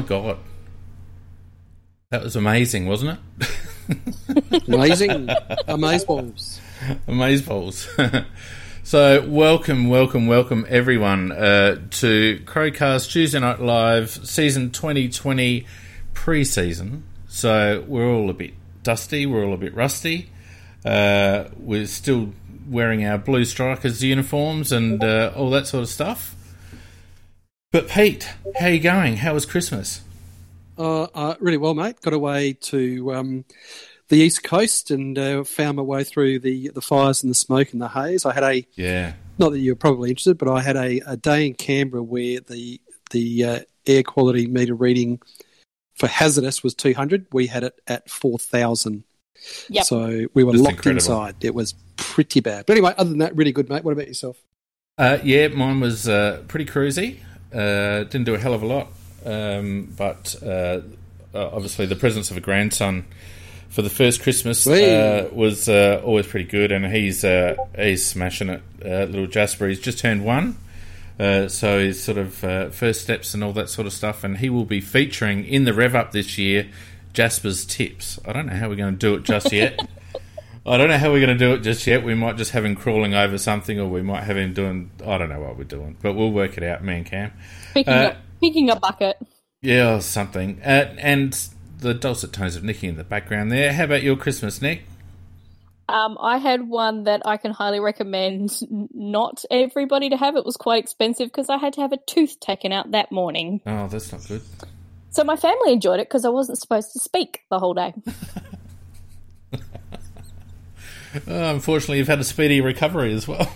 [0.00, 0.38] My god.
[2.10, 3.48] That was amazing, wasn't it?
[4.68, 5.26] Amazing.
[5.68, 6.58] Amazeballs.
[7.06, 8.26] Amazeballs.
[8.82, 15.66] so, welcome, welcome, welcome everyone uh, to Crowcast Tuesday Night Live season 2020
[16.14, 17.04] pre season.
[17.28, 20.30] So, we're all a bit dusty, we're all a bit rusty.
[20.84, 22.32] Uh, we're still
[22.66, 26.34] wearing our Blue Strikers uniforms and uh, all that sort of stuff.
[27.72, 29.16] But Pete, how are you going?
[29.18, 30.00] How was Christmas?
[30.76, 32.00] Uh, uh, really well, mate.
[32.00, 33.44] Got away to um,
[34.08, 37.72] the east coast and uh, found my way through the the fires and the smoke
[37.72, 38.26] and the haze.
[38.26, 39.12] I had a Yeah.
[39.38, 42.80] not that you're probably interested, but I had a, a day in Canberra where the
[43.12, 45.20] the uh, air quality meter reading
[45.94, 47.26] for hazardous was 200.
[47.32, 49.04] We had it at 4,000.
[49.68, 49.84] Yep.
[49.84, 50.96] So we were Just locked incredible.
[50.98, 51.36] inside.
[51.44, 52.66] It was pretty bad.
[52.66, 53.84] But anyway, other than that, really good, mate.
[53.84, 54.38] What about yourself?
[54.98, 57.18] Uh, yeah, mine was uh, pretty cruisy.
[57.52, 58.88] Uh, didn't do a hell of a lot,
[59.26, 60.80] um, but uh,
[61.34, 63.04] uh, obviously the presence of a grandson
[63.70, 68.50] for the first Christmas uh, was uh, always pretty good, and he's uh, he's smashing
[68.50, 68.62] it.
[68.84, 70.56] Uh, little Jasper, he's just turned one,
[71.18, 74.38] uh, so he's sort of uh, first steps and all that sort of stuff, and
[74.38, 76.68] he will be featuring in the Rev Up this year.
[77.12, 78.20] Jasper's tips.
[78.24, 79.80] I don't know how we're going to do it just yet.
[80.66, 82.04] I don't know how we're going to do it just yet.
[82.04, 84.90] We might just have him crawling over something, or we might have him doing.
[85.06, 87.32] I don't know what we're doing, but we'll work it out, me and Cam.
[87.72, 89.16] Picking Uh, up picking a bucket.
[89.62, 90.60] Yeah, or something.
[90.64, 91.38] Uh, and
[91.78, 93.72] the dulcet tones of Nicky in the background there.
[93.72, 94.82] How about your Christmas, Nick?
[95.88, 98.52] Um, I had one that I can highly recommend
[98.94, 100.36] not everybody to have.
[100.36, 103.60] It was quite expensive because I had to have a tooth taken out that morning.
[103.66, 104.42] Oh, that's not good.
[105.10, 107.92] So my family enjoyed it because I wasn't supposed to speak the whole day.
[111.14, 113.52] Uh, unfortunately, you've had a speedy recovery as well.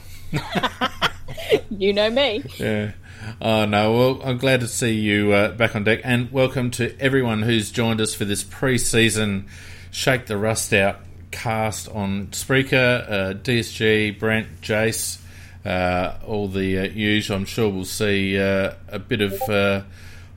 [1.70, 2.42] you know me.
[2.58, 2.92] Yeah.
[3.40, 3.92] Oh, no.
[3.92, 6.00] Well, I'm glad to see you uh, back on deck.
[6.02, 9.46] And welcome to everyone who's joined us for this pre season
[9.92, 10.98] Shake the Rust Out
[11.30, 15.20] cast on Spreaker, uh, DSG, Brent, Jace,
[15.64, 17.36] uh, all the uh, usual.
[17.36, 19.82] I'm sure we'll see uh, a bit of uh,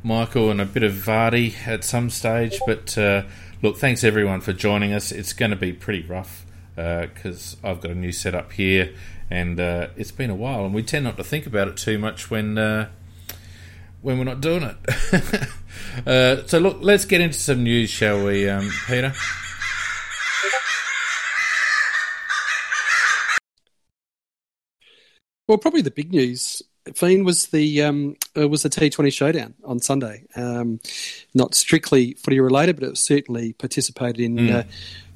[0.03, 2.59] Michael and a bit of Vardy at some stage.
[2.67, 3.23] But uh,
[3.63, 5.11] look, thanks everyone for joining us.
[5.11, 6.45] It's going to be pretty rough
[6.77, 8.93] because I've got a new setup here
[9.29, 11.97] and uh, it's been a while, and we tend not to think about it too
[11.97, 12.89] much when uh,
[14.01, 15.47] when we're not doing it.
[16.07, 19.13] uh, so look, let's get into some news, shall we, um, Peter?
[25.47, 26.61] Well, probably the big news,
[26.93, 30.23] Fiend, was the um, uh, was the T20 showdown on Sunday.
[30.35, 30.79] Um,
[31.33, 34.53] not strictly footy related, but it certainly participated in Mm.
[34.53, 34.63] uh,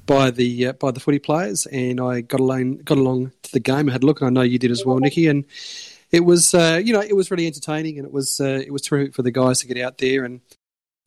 [0.06, 1.66] by the uh, by the footy players.
[1.66, 3.88] And I got along got along to the game.
[3.88, 5.26] I had a look, and I know you did as well, Nicky.
[5.28, 5.44] And
[6.10, 8.82] it was uh, you know it was really entertaining, and it was uh, it was
[8.82, 10.24] terrific for the guys to get out there.
[10.24, 10.40] And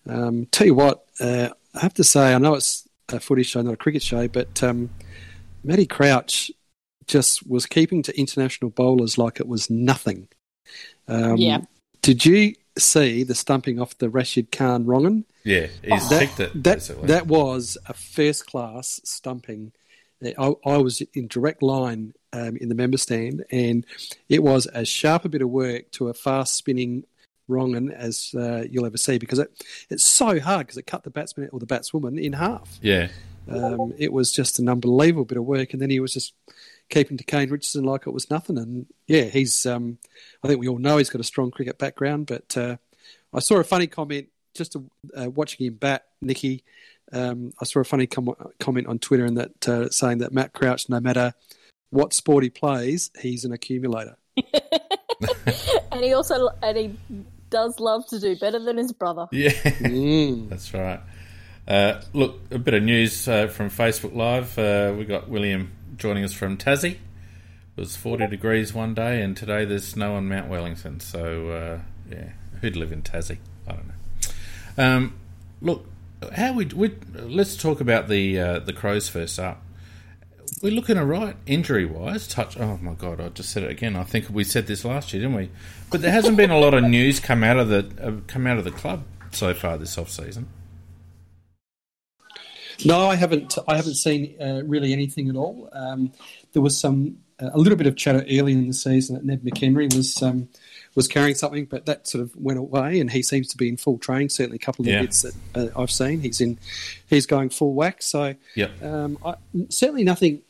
[0.07, 3.61] um, tell you what, uh, I have to say, I know it's a footy show,
[3.61, 4.89] not a cricket show, but um,
[5.63, 6.51] Matty Crouch
[7.07, 10.27] just was keeping to international bowlers like it was nothing.
[11.07, 11.61] Um, Yeah.
[12.01, 15.25] Did you see the stumping off the Rashid Khan wrong'un?
[15.43, 16.63] Yeah, he's that, picked it.
[16.63, 17.07] That, basically.
[17.07, 19.71] that was a first class stumping.
[20.23, 23.85] I, I was in direct line um, in the member stand, and
[24.27, 27.05] it was as sharp a bit of work to a fast spinning
[27.47, 29.51] wrong'un as uh, you'll ever see because it,
[29.89, 32.79] it's so hard because it cut the batsman or the batswoman in half.
[32.81, 33.09] yeah,
[33.47, 36.33] Um, it was just an unbelievable bit of work, and then he was just
[36.89, 38.57] keeping to Kane Richardson like it was nothing.
[38.57, 39.65] And yeah, he's.
[39.65, 39.97] Um,
[40.43, 42.77] I think we all know he's got a strong cricket background, but uh,
[43.33, 46.63] I saw a funny comment just uh, watching him bat, Nicky.
[47.11, 50.53] Um, I saw a funny com- comment on Twitter and that uh, saying that Matt
[50.53, 51.33] Crouch, no matter
[51.91, 54.17] what sport he plays, he's an accumulator.
[55.91, 56.95] and he also and he
[57.49, 59.27] does love to do better than his brother.
[59.31, 60.49] Yeah, Mm.
[60.49, 60.99] that's right.
[61.67, 64.57] Uh, look, a bit of news uh, from Facebook Live.
[64.59, 66.97] Uh, we got William joining us from Tassie.
[67.77, 70.99] It was 40 degrees one day, and today there's snow on Mount Wellington.
[70.99, 72.29] So, uh, yeah,
[72.61, 73.39] who'd live in Tassie?
[73.67, 74.83] I don't know.
[74.83, 75.13] Um,
[75.61, 75.85] look,
[76.33, 79.61] how we, we let's talk about the uh, the Crows first up.
[80.61, 82.27] We're looking all right injury wise.
[82.27, 82.57] Touch.
[82.57, 83.95] Oh my god, I just said it again.
[83.95, 85.49] I think we said this last year, didn't we?
[85.91, 88.57] But there hasn't been a lot of news come out of the uh, come out
[88.57, 90.47] of the club so far this off season.
[92.83, 93.57] No, I haven't.
[93.67, 95.69] I haven't seen uh, really anything at all.
[95.71, 96.11] Um,
[96.53, 99.43] there was some uh, a little bit of chatter early in the season that Ned
[99.43, 100.49] McHenry was um,
[100.95, 103.77] was carrying something, but that sort of went away, and he seems to be in
[103.77, 104.29] full training.
[104.29, 105.01] Certainly, a couple of Yeah.
[105.01, 106.57] bits that uh, I've seen, he's in.
[107.07, 108.01] He's going full whack.
[108.01, 108.83] So, Yep.
[108.83, 109.35] um, I,
[109.69, 110.41] certainly nothing.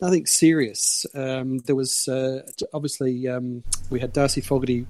[0.00, 1.06] Nothing serious.
[1.14, 2.42] Um, there was uh,
[2.74, 4.84] obviously um, we had Darcy Fogarty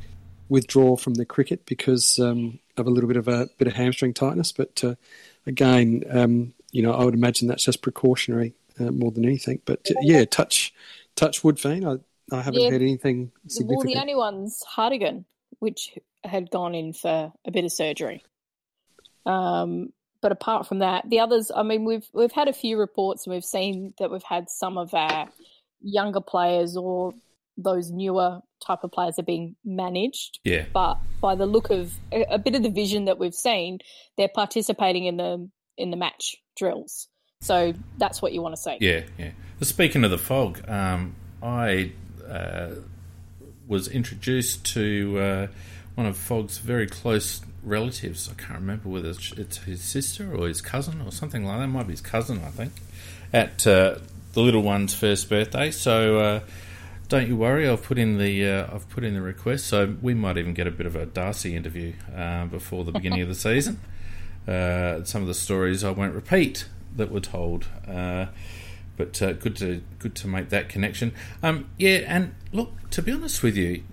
[0.49, 4.15] withdraw from the cricket because um, of a little bit of a bit of hamstring
[4.15, 4.53] tightness.
[4.53, 4.95] But uh,
[5.47, 9.61] again, um, you know, I would imagine that's just precautionary uh, more than anything.
[9.65, 10.75] But uh, yeah, touch
[11.15, 11.87] touch wood, Fiend.
[11.87, 11.97] I,
[12.35, 12.71] I haven't Yeah.
[12.71, 13.87] heard anything Significant.
[13.87, 15.25] Well, the only one's Hardigan,
[15.61, 18.23] which had gone in for a bit of surgery.
[19.27, 23.27] Um, but apart from that, the others, I mean, we've we've had a few reports
[23.27, 25.29] and we've seen that we've had some of our
[25.81, 27.13] younger players or
[27.59, 30.39] those newer type of players are being managed.
[30.45, 30.65] Yeah.
[30.73, 33.79] But by the look of a, a bit of the vision that we've seen,
[34.17, 37.09] they're participating in the in the match drills.
[37.41, 38.77] So that's what you want to see.
[38.81, 39.31] Yeah, yeah.
[39.63, 41.93] Speaking of the fog, um, I
[42.29, 42.71] uh,
[43.67, 45.47] was introduced to uh,
[45.97, 48.29] one of Fogg's very close relatives.
[48.31, 51.65] I can't remember whether it's it's his sister or his cousin or something like that.
[51.65, 52.73] It might be his cousin, I think,
[53.33, 53.99] at uh,
[54.35, 55.71] the little one's first birthday.
[55.71, 56.19] So.
[56.19, 56.41] Uh,
[57.09, 57.69] don't you worry.
[57.69, 60.67] I've put in the uh, I've put in the request, so we might even get
[60.67, 63.81] a bit of a Darcy interview uh, before the beginning of the season.
[64.47, 66.67] Uh, some of the stories I won't repeat
[66.97, 68.27] that were told, uh,
[68.97, 71.15] but uh, good to good to make that connection.
[71.43, 73.85] Um, yeah, and look, to be honest with you,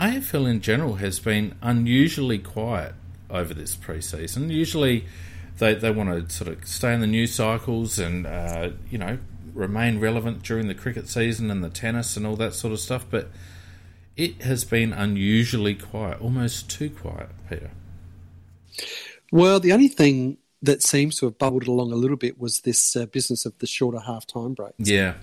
[0.00, 2.94] AFL in general has been unusually quiet
[3.28, 4.48] over this pre-season.
[4.48, 5.04] Usually,
[5.58, 9.18] they they want to sort of stay in the news cycles and uh, you know
[9.52, 13.06] remain relevant during the cricket season and the tennis and all that sort of stuff,
[13.10, 13.28] but.
[14.14, 17.70] It has been unusually quiet, almost too quiet, Peter.
[19.32, 22.94] Well, the only thing that seems to have bubbled along a little bit was this
[22.94, 24.74] uh, business of the shorter half time breaks.
[24.78, 25.14] Yeah,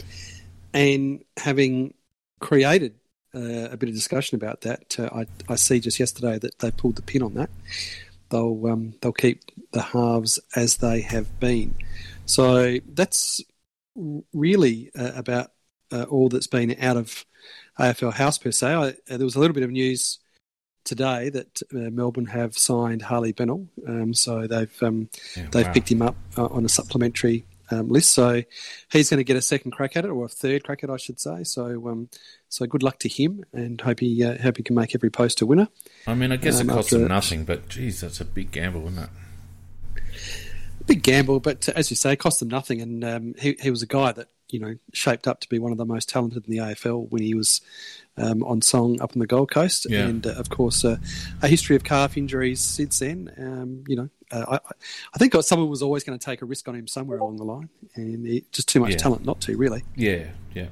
[0.74, 1.94] And having
[2.40, 2.96] created
[3.34, 6.72] uh, a bit of discussion about that, uh, I, I see just yesterday that they
[6.72, 7.52] pulled the pin on that.
[8.30, 11.76] They'll um, they'll keep the halves as they have been.
[12.26, 13.42] So that's
[14.34, 15.52] really uh, about
[15.92, 17.26] uh, all that's been out of
[17.80, 18.68] AFL House per se.
[18.68, 20.20] I, uh, there was a little bit of news
[20.84, 25.74] today that uh, Melbourne have signed Harley Bennell, um, so they've um, Yeah, they've wow.
[25.74, 28.14] picked him up uh, on a supplementary um, list.
[28.14, 28.42] So
[28.92, 30.94] he's going to get a second crack at it, or a third crack at it,
[30.94, 31.44] I should say.
[31.44, 32.10] So um,
[32.48, 35.42] so good luck to him, and hope he uh, hope he can make every post
[35.42, 35.68] a winner.
[36.08, 38.52] I mean, I guess Um, it costs after- them nothing, but geez, that's a big
[38.52, 39.10] gamble, isn't it?
[40.86, 42.82] Big gamble, but as you say, it cost them nothing.
[42.82, 45.72] And um, he he was a guy that you know shaped up to be one
[45.72, 47.62] of the most talented in the AFL when he was
[48.18, 50.06] um, on song up on the Gold Coast, Yeah.
[50.08, 50.98] and uh, of course uh,
[51.42, 53.32] a history of calf injuries since then.
[53.38, 54.60] Um, you know, uh, I, I-
[55.14, 57.46] I think someone was always going to take a risk on him somewhere along the
[57.46, 58.98] line, and he, just too much Yeah.
[58.98, 59.84] talent not to really.
[59.96, 60.68] Yeah, yeah.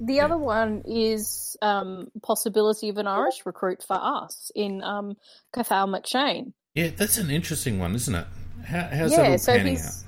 [0.00, 5.16] The other one is um, possibility of an Irish recruit for us in um,
[5.52, 6.52] Cathal McShane.
[6.74, 8.26] Yeah, that's an interesting one, isn't it?
[8.64, 10.04] How, how's yeah, that all so panning he's out?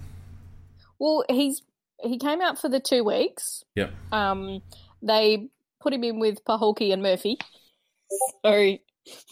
[1.00, 1.62] well, he's
[2.02, 3.64] he came out for the two weeks.
[3.74, 3.92] Yep.
[4.12, 4.62] Um,
[5.02, 5.48] they
[5.80, 7.38] put him in with Pahulki and Murphy.
[8.44, 8.78] So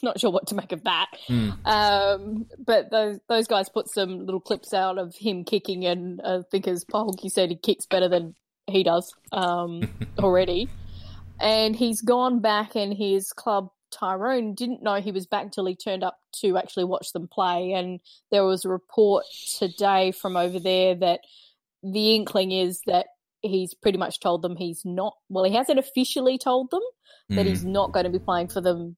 [0.02, 1.06] not sure what to make of that.
[1.26, 1.50] Hmm.
[1.64, 6.42] Um, but those those guys put some little clips out of him kicking, and uh,
[6.52, 8.34] as Pahulki said he kicks better than
[8.66, 10.68] he does um, already,
[11.40, 15.74] and he's gone back, and his club Tyrone didn't know he was back till he
[15.74, 19.24] turned up to actually watch them play, and there was a report
[19.58, 21.20] today from over there that
[21.82, 23.06] the inkling is that
[23.42, 25.14] he's pretty much told them he's not.
[25.28, 26.82] Well, he hasn't officially told them
[27.30, 27.48] that Mm.
[27.48, 28.96] he's not going to be playing for them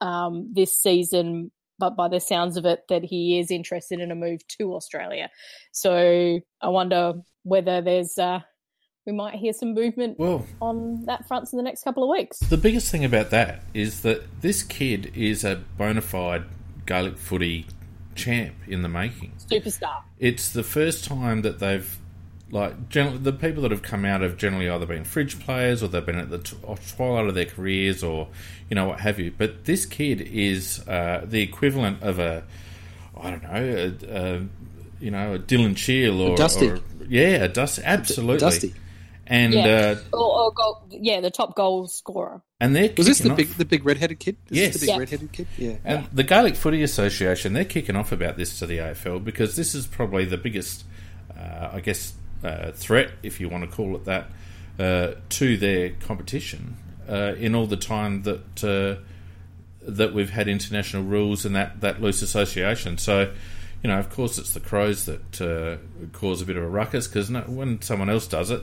[0.00, 1.50] um, this season.
[1.78, 5.30] But by the sounds of it, that he is interested in a move to Australia.
[5.72, 8.40] So I wonder whether there's uh,
[9.04, 12.38] we might hear some movement Well, on that front in the next couple of weeks.
[12.38, 16.44] the biggest thing about that is that this kid is a bona fide
[16.86, 17.66] Gaelic footy
[18.14, 19.32] champ in the making.
[19.50, 20.02] Superstar.
[20.18, 21.98] It's the first time that they've
[22.52, 25.88] like generally, the people that have come out have generally either been fridge players or
[25.88, 26.56] they've been at the t-
[26.94, 28.28] twilight of their careers or
[28.68, 29.32] you know what have you.
[29.36, 32.44] But this kid is uh, the equivalent of a
[33.16, 34.46] I don't know a, a
[35.00, 36.68] you know a Dylan Shiel or, Dusty.
[36.68, 38.74] or yeah a Dusty absolutely Dusty.
[39.26, 39.96] And Yeah.
[40.12, 42.42] uh, or, or goal, yeah, the top goal scorer.
[42.60, 44.36] and they're Was this the kicking big the big redheaded kid?
[44.50, 44.72] Is Yes.
[44.74, 44.98] this the big Yeah.
[44.98, 45.46] redheaded kid.
[45.58, 45.76] Yeah.
[45.84, 49.74] And the Gaelic Footy Association, they're kicking off about this to the AFL because this
[49.74, 50.84] is probably the biggest,
[51.38, 52.14] uh, I guess,
[52.44, 54.30] uh, threat, if you want to call it that,
[54.78, 56.76] uh, to their competition
[57.08, 59.00] uh, in all the time that uh,
[59.84, 62.96] that we've had international rules and that, that loose association.
[62.98, 63.32] So,
[63.82, 65.78] you know, of course, it's the Crows that uh,
[66.12, 68.62] cause a bit of a ruckus because no, when someone else does it,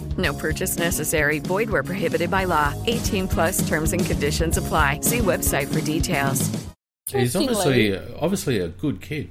[0.17, 1.39] No purchase necessary.
[1.39, 2.73] Void where prohibited by law.
[2.87, 4.99] 18 plus terms and conditions apply.
[5.01, 6.49] See website for details.
[7.09, 9.29] he's obviously obviously a good kid.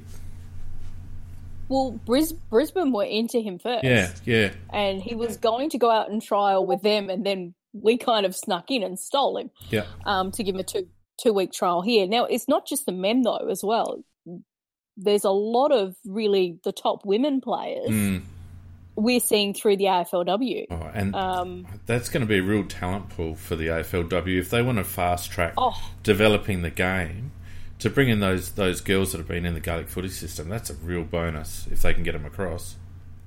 [1.68, 3.84] well, Bris- Brisbane were into him first.
[3.84, 4.50] Yeah, yeah.
[4.72, 8.26] and he was going to go out and trial with them, and then we kind
[8.26, 9.84] of snuck in and stole him Yeah.
[10.04, 10.88] um, to give him a two
[11.22, 12.06] two week trial here.
[12.08, 14.02] Now it's not just the men though, as well.
[14.96, 18.22] There's a lot of really the top women players Mm.
[19.00, 20.66] We're seeing through the AFLW.
[20.70, 24.50] Oh, and Um, that's going to be a real talent pool for the AFLW if
[24.50, 25.76] they want to fast track Oh.
[26.02, 27.32] developing the game
[27.78, 30.48] to bring in those those girls that have been in the Gaelic footy system.
[30.48, 32.76] That's a real bonus if they can get them across.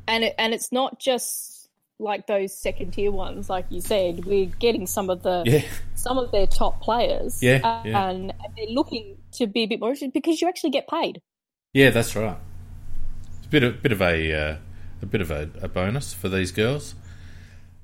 [0.07, 4.25] and it, and it's not just like those second tier ones, like you said.
[4.25, 5.63] We're getting some of the Yeah,
[5.95, 8.09] some of their top players, Yeah, uh, yeah.
[8.09, 11.21] and, and they're looking to be a bit more interested because you actually get paid.
[11.73, 12.37] yeah, that's right.
[13.37, 14.55] It's a bit of bit of a uh,
[15.03, 16.95] a bit of a, a bonus for these girls.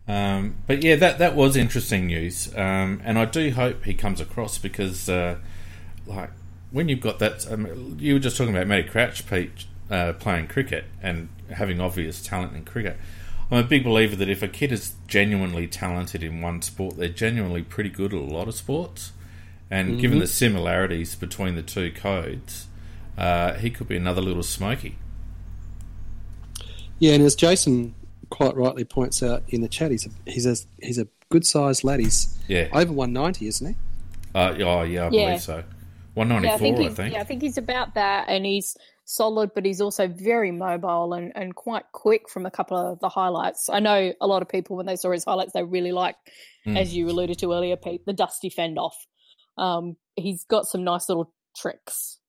[0.08, 4.20] Um, but yeah, that that was interesting news, um, and I do hope he comes
[4.20, 5.38] across because, uh,
[6.08, 6.32] like,
[6.72, 10.48] when you've got that, um, you were just talking about Matty Crouch, Pete, uh, playing
[10.48, 12.98] cricket and having obvious talent in cricket.
[13.52, 17.10] I'm a big believer that if a kid is genuinely talented in one sport, they're
[17.10, 19.12] genuinely pretty good at a lot of sports.
[19.72, 22.68] And given the similarities between the two codes,
[23.18, 24.98] uh, he could be another little smoky.
[27.00, 27.96] Yeah, and as Jason
[28.30, 31.84] quite rightly points out in the chat, he's a, he's a he's a good sized
[31.84, 32.00] lad.
[32.00, 32.68] He's Yeah.
[32.74, 33.76] over one ninety, isn't he?
[34.36, 35.10] Uh, oh, yeah, I Yeah.
[35.10, 35.64] believe so.
[36.16, 37.14] 194, Yeah, I think, I think.
[37.14, 38.76] yeah, I think he's about that, and he's
[39.06, 43.10] solid, but he's also very mobile and, and quite quick from a couple of the
[43.10, 43.70] highlights.
[43.70, 46.16] I know a lot of people when they saw his highlights, they really like,
[46.66, 46.78] Hmm.
[46.78, 48.96] as you alluded to earlier, Pete, the dusty fend off.
[49.58, 52.20] Um, he's got some nice little tricks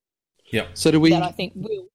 [0.52, 0.66] Yeah.
[0.74, 1.88] So do we that I think will.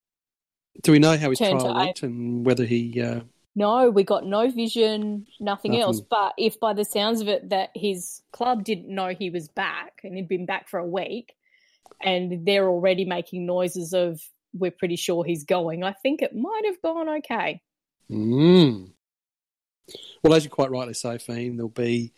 [0.82, 3.02] Do we know how his trial went and whether he?
[3.02, 3.22] Uh,
[3.56, 5.82] No, we got no vision, nothing, Nothing.
[5.82, 6.02] else.
[6.02, 10.02] But if by the sounds of it, that his club didn't know he was back
[10.04, 11.34] and he'd been back for a week,
[12.02, 14.22] and they're already making noises of
[14.58, 17.62] we're pretty sure he's going, I think it might have gone okay.
[18.10, 18.90] mm.
[20.24, 22.12] Well, as you quite rightly say, Fiend, there'll be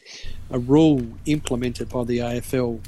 [0.50, 2.80] a rule implemented by the AFL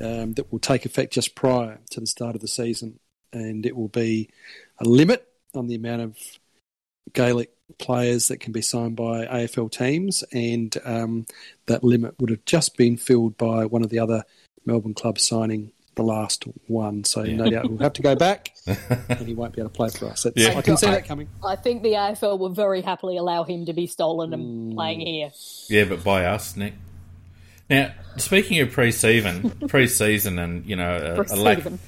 [0.00, 3.00] um, that will take effect just prior to the start of the season,
[3.32, 4.30] and it will be
[4.78, 6.16] a limit on the amount of
[7.12, 11.26] Gaelic players that can be signed by AFL teams, and um,
[11.66, 14.24] that limit would have just been filled by one of the other
[14.64, 17.04] Melbourne clubs signing the last one.
[17.04, 19.90] So no doubt we'll have to go back, and he won't be able to play
[19.90, 20.26] for us.
[20.34, 20.56] Yeah.
[20.56, 21.28] I can see that coming.
[21.44, 25.30] I think the AFL will very happily allow him to be stolen and playing here.
[25.68, 26.74] Yeah, but by us, Nick.
[27.68, 31.78] Now, speaking of pre-season, pre-season, and you know, a, a lack, Stephen.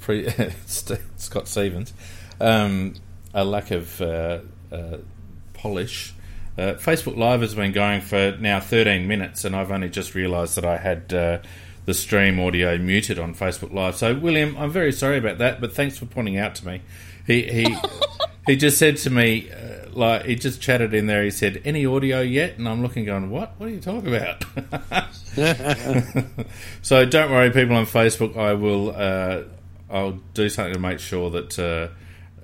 [0.00, 1.92] Pre pre, Scott Stevens,
[2.40, 2.94] um,
[3.34, 4.98] a lack of uh, uh,
[5.54, 6.14] polish.
[6.58, 10.56] Uh, Facebook Live has been going for now 13 minutes, and I've only just realised
[10.56, 11.38] that I had uh,
[11.86, 13.96] the stream audio muted on Facebook Live.
[13.96, 16.82] So, William, I'm very sorry about that, but thanks for pointing out to me.
[17.26, 17.76] He he
[18.46, 21.24] he just said to me, uh, like he just chatted in there.
[21.24, 23.54] He said, "Any audio yet?" And I'm looking, going, "What?
[23.58, 24.44] What are you talking about?"
[26.82, 28.36] so don't worry, people on Facebook.
[28.36, 28.90] I will.
[29.92, 31.88] I'll do something to make sure that uh,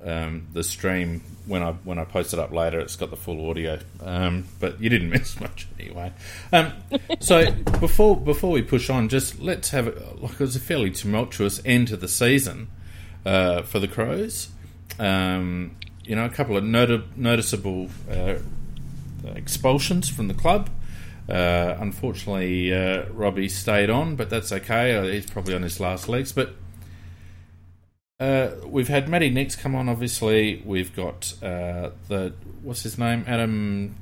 [0.08, 3.48] um, the stream when I when I post it up later, it's got the full
[3.48, 3.78] audio.
[4.02, 6.12] Um, but you didn't miss much anyway.
[6.52, 6.72] Um,
[7.20, 7.50] so
[7.80, 11.60] before before we push on, just let's have a, like it was a fairly tumultuous
[11.64, 12.68] end to the season.
[13.26, 14.48] uh, for the Crows.
[14.98, 18.36] Um, you know, a couple of noti- noticeable uh,
[19.34, 20.70] expulsions from the club.
[21.28, 24.96] Uh, unfortunately, uh, Robbie stayed on, but that's okay.
[24.96, 26.32] Uh, he's probably on his last legs.
[26.32, 26.54] But
[28.20, 29.88] uh, we've had Matty Nicks come on.
[29.88, 32.32] Obviously, we've got uh, the
[32.62, 33.96] what's his name, Adam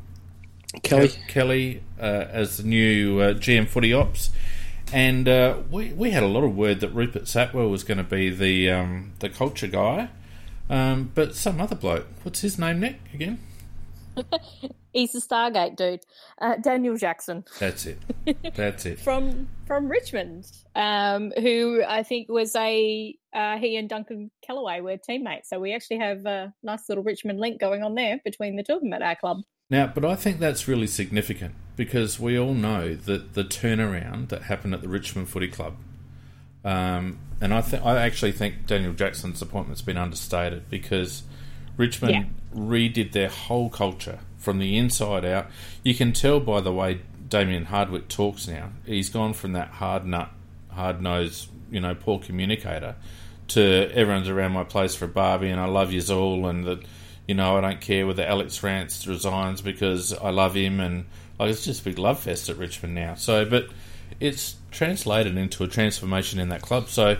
[0.82, 1.08] Kelly.
[1.08, 4.30] Ke- Kelly uh, as the new uh, GM Footy Ops,
[4.92, 8.04] and uh, we we had a lot of word that Rupert Sapwell was going to
[8.04, 10.08] be the um, the culture guy,
[10.70, 12.06] um, but some other bloke.
[12.23, 12.99] What's his name, Nick?
[13.12, 13.38] Again?
[14.92, 16.00] He's the Stargate dude,
[16.40, 17.44] uh, Daniel Jackson.
[17.58, 17.99] That's it.
[18.54, 18.99] That's it.
[18.99, 24.96] from from Richmond, um, who I think was a uh, he and Duncan Kellaway were
[24.96, 25.50] teammates.
[25.50, 28.75] So we actually have a nice little Richmond link going on there between the two
[28.75, 29.42] of them at our club.
[29.68, 34.42] Now, but I think that's really significant because we all know that the turnaround that
[34.42, 35.75] happened at the Richmond Footy Club,
[36.64, 41.25] um, and I think I actually think Daniel Jackson's appointment's been understated because
[41.76, 42.25] Richmond Yeah.
[42.59, 45.47] redid their whole culture from the inside out.
[45.83, 48.71] You can tell by the way Damien Hardwick talks now.
[48.85, 50.30] He's gone from that hard nut,
[50.71, 52.95] hard nosed, you know, poor communicator
[53.49, 56.80] to everyone's around my place for a barbie and I love yous all and that
[57.28, 61.04] you know I don't care whether Alex Rance resigns because I love him and
[61.38, 63.14] like it's just a big love fest at Richmond now.
[63.14, 63.68] So, but
[64.21, 66.88] it's translated into a transformation in that club.
[66.88, 67.18] So,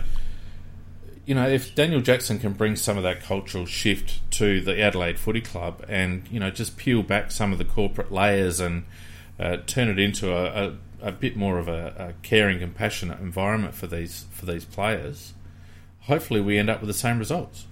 [1.27, 5.19] you know, if Daniel Jackson can bring some of that cultural shift to the Adelaide
[5.19, 8.85] Footy Club and, you know, just peel back some of the corporate layers and
[9.37, 13.75] uh, turn it into a, a, a bit more of a, a caring, compassionate environment
[13.75, 15.33] for these for these players,
[16.03, 17.65] hopefully we end up with the same results.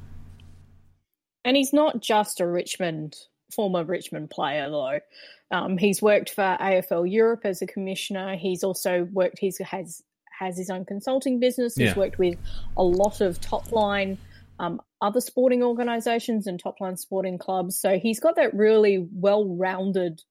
[1.45, 3.15] And he's not just a Richmond
[3.53, 4.99] former Richmond player though.
[5.49, 8.35] Um, he's worked for AFL Europe as a commissioner.
[8.35, 9.39] He's also worked.
[9.39, 10.03] He's has
[10.37, 11.75] has his own consulting business.
[11.75, 11.95] He's Yeah.
[11.97, 12.37] worked with
[12.77, 14.17] a lot of top line
[14.57, 17.77] um, other sporting organisations and top line sporting clubs.
[17.77, 20.21] So he's got that really well rounded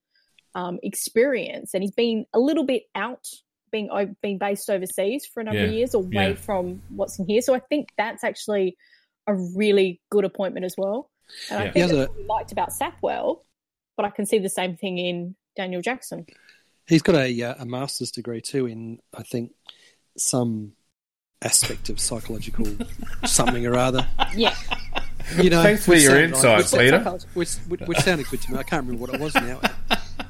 [0.54, 3.26] um, experience, and he's been a little bit out.
[3.70, 3.90] Being
[4.22, 5.76] being based overseas for a number of Yeah.
[5.78, 6.34] years, away Yeah.
[6.36, 8.76] from what's in here, so I think that's actually
[9.26, 11.10] a really good appointment as well.
[11.50, 13.40] And I think that's a- what we liked about Sapwell,
[13.96, 16.24] but I can see the same thing in Daniel Jackson.
[16.86, 19.52] He's got a, uh, a master's degree too in, I think,
[20.16, 20.72] some
[21.42, 22.66] aspect of psychological
[23.26, 24.06] something or other.
[24.34, 24.54] Yeah,
[25.36, 27.00] You know, Thanks for your sounded insights, which, Peter.
[27.34, 28.58] which, which, which sounded good to me.
[28.58, 29.60] I can't remember what it was now.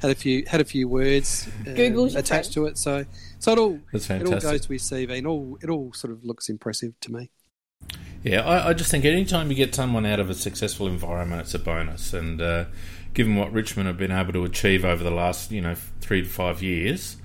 [0.01, 3.05] Had a few had a few words Google's attached to it, so
[3.39, 6.11] so it all That's it all goes to his CV, and all it all sort
[6.11, 7.29] of looks impressive to me.
[8.23, 11.53] Yeah, I, I just think anytime you get someone out of a successful environment, it's
[11.53, 12.13] a bonus.
[12.13, 12.65] And uh,
[13.13, 16.27] given what Richmond have been able to achieve over the last, you know, three to
[16.27, 17.17] five years,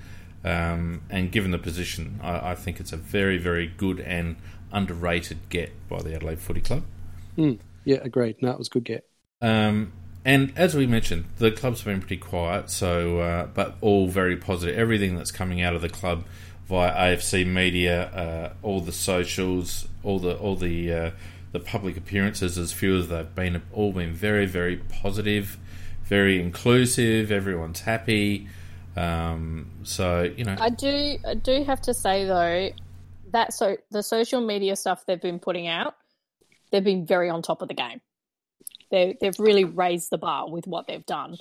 [0.44, 4.37] um, and given the position, I, I think it's a very, very good and
[4.72, 6.83] underrated get by the Adelaide Footy Club.
[7.85, 8.42] Yeah, agreed.
[8.42, 9.09] No, it was a good get.
[9.42, 9.92] Um,
[10.24, 14.76] and as we mentioned, the club's been pretty quiet, so uh, but all very positive.
[14.76, 16.24] Everything that's coming out of the club
[16.66, 21.11] via AFC media, uh, all the socials, all the all the uh,
[21.53, 25.57] the public appearances, as few as they've been, have all been very very positive,
[26.05, 27.33] very inclusive.
[27.33, 28.46] Everyone's happy.
[28.96, 31.18] Um, so you know, I do.
[31.26, 32.70] I do have to say though
[33.33, 35.94] that so the social media stuff they've been putting out,
[36.70, 38.00] they've been very on top of the game.
[38.90, 41.37] They they've really raised the bar with what they've done.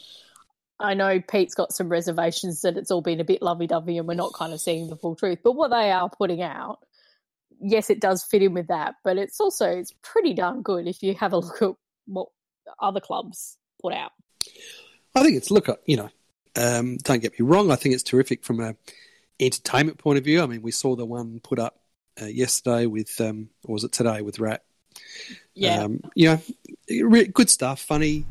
[0.79, 4.07] I know Pete's got some reservations that it's all been a bit lovey dovey and
[4.07, 5.39] we're not kind of seeing the full truth.
[5.43, 6.79] But what they are putting out,
[7.59, 11.03] yes, it does fit in with that, but it's also it's pretty darn good if
[11.03, 11.71] you have a look at
[12.05, 12.29] what
[12.79, 14.11] other clubs put out.
[15.15, 16.09] I think it's look, at you know,
[16.55, 17.71] um, don't get me wrong.
[17.71, 18.75] I think it's terrific from a
[19.39, 20.41] entertainment point of view.
[20.41, 21.79] I mean, we saw the one put up
[22.21, 24.63] uh, yesterday with, um, or was it today with Rat?
[25.53, 25.83] Yeah.
[25.83, 26.41] Um, you know,
[27.07, 28.25] re- good stuff, funny,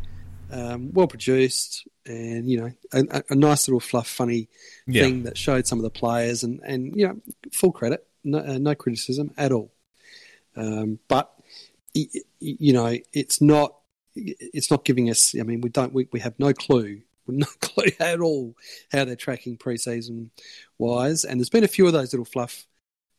[0.50, 4.48] um, well produced, and you know, a, a- a nice little fluff, funny
[4.86, 5.02] Yeah.
[5.04, 7.20] thing that showed some of the players, and and you know,
[7.52, 9.70] full credit, no, uh, no criticism at all.
[10.56, 11.32] Um, but
[11.94, 13.74] y- y- you know, it's not
[14.14, 15.34] it's not giving us.
[15.38, 17.02] I mean, we don't we, we have no clue.
[17.38, 18.54] No clue at all
[18.90, 20.30] how they're tracking preseason
[20.78, 22.66] wise, and there's been a few of those little fluff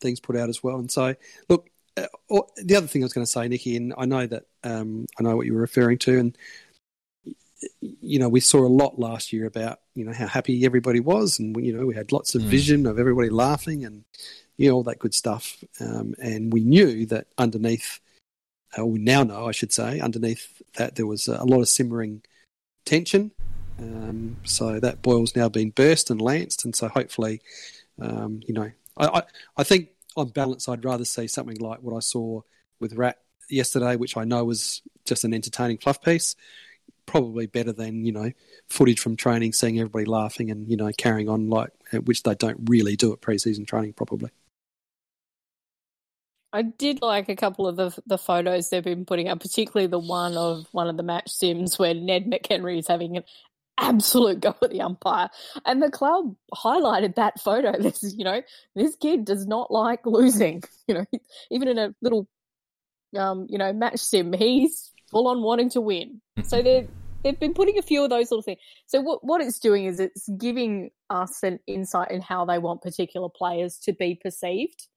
[0.01, 0.77] things put out as well.
[0.77, 1.15] And so,
[1.49, 4.25] look, uh, or- the other thing I was going to say, Nikki, and I know
[4.25, 6.37] that um, I know what you were referring to, and
[7.81, 11.39] you know, we saw a lot last year about you know how happy everybody was,
[11.39, 14.03] and we, you know we had lots of vision of everybody laughing and
[14.57, 17.99] you know all that good stuff, um, and we knew that underneath,
[18.77, 22.21] uh, we now know, I should say, underneath that there was a lot of simmering
[22.85, 23.31] tension.
[23.79, 27.41] Um, so that boil's now been burst and lanced, and so hopefully,
[28.01, 29.21] um, you know, I, I,
[29.57, 32.41] I think on balance, I'd rather see something like what I saw
[32.79, 36.35] with Rat yesterday, which I know was just an entertaining fluff piece.
[37.05, 38.31] Probably better than you know
[38.69, 41.71] footage from training, seeing everybody laughing and you know carrying on like
[42.03, 43.93] which they don't really do at preseason training.
[43.93, 44.29] Probably.
[46.51, 49.99] I did like a couple of the the photos they've been putting up, particularly the
[49.99, 53.23] one of one of the match sims where Ned McHenry is having an
[53.79, 55.29] absolute go at the umpire,
[55.65, 57.73] and the club highlighted that photo.
[57.79, 58.41] This is, you know,
[58.75, 60.63] this kid does not like losing.
[60.87, 61.05] You know,
[61.51, 62.27] even in a little,
[63.17, 66.21] um, you know, match sim, he's full on wanting to win.
[66.43, 66.87] So they
[67.23, 68.59] they've been putting a few of those little things.
[68.87, 72.81] So what what it's doing is it's giving us an insight in how they want
[72.81, 74.87] particular players to be perceived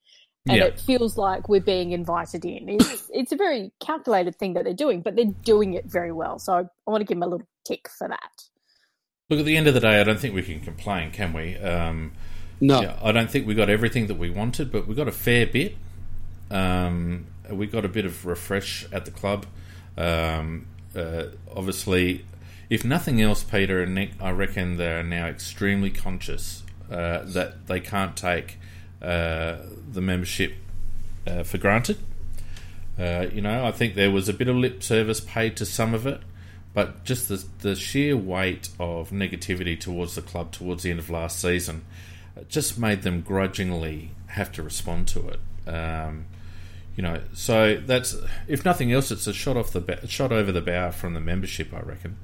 [0.48, 0.64] and Yeah.
[0.64, 2.68] it feels like we're being invited in.
[2.68, 6.38] It's, it's a very calculated thing that they're doing, but they're doing it very well.
[6.38, 8.42] So I want to give them a little tick for that.
[9.32, 11.56] Look, at the end of the day, I don't think we can complain, can we?
[11.56, 12.12] Um,
[12.60, 12.82] No.
[12.82, 15.46] yeah, I don't think we got everything that we wanted, but we got a fair
[15.46, 15.74] bit.
[16.50, 19.46] Um, we got a bit of refresh at the club.
[19.96, 22.26] Um, uh, obviously,
[22.68, 27.80] if nothing else, Peter and Nick, I reckon they're now extremely conscious uh, that they
[27.80, 28.58] can't take
[29.00, 29.56] uh,
[29.90, 30.56] the membership
[31.26, 31.96] uh, for granted.
[32.98, 35.94] Uh, you know, I think there was a bit of lip service paid to some
[35.94, 36.20] of it,
[36.74, 41.10] but just the, the sheer weight of negativity towards the club towards the end of
[41.10, 41.84] last season
[42.48, 45.68] just made them grudgingly have to respond to it.
[45.68, 46.26] Um,
[46.96, 48.16] you know, so that's
[48.48, 51.20] if nothing else, it's a shot off the ba- shot over the bow from the
[51.20, 51.72] membership.
[51.72, 52.16] I reckon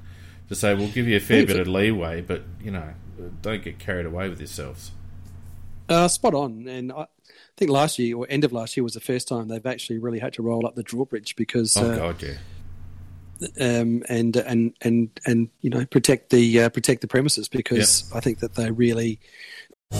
[0.47, 2.93] to say we'll give you a fair bit of leeway, but you know,
[3.41, 4.91] don't get carried away with yourselves.
[5.87, 6.67] Uh, spot on.
[6.67, 7.07] And I
[7.57, 10.19] think last year or end of last year was the first time they've actually really
[10.19, 12.35] had to roll up the drawbridge because Oh uh, God, yeah.
[13.59, 18.19] Um, and and and and you know protect the uh, protect the premises because I
[18.19, 19.19] think that they really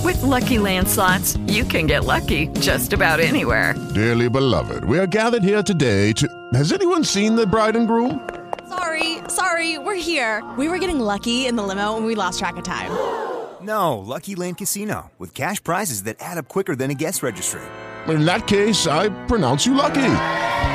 [0.04, 3.73] With Lucky Land slots, you can get lucky just about anywhere.
[3.95, 6.28] Dearly beloved, we are gathered here today to.
[6.54, 8.30] Has anyone seen the bride and groom?
[8.67, 10.43] Sorry, sorry, we're here.
[10.58, 12.91] We were getting lucky in the limo and we lost track of time.
[13.62, 17.62] No, Lucky Land Casino, with cash prizes that add up quicker than a guest registry.
[18.08, 20.47] In that case, I pronounce you lucky.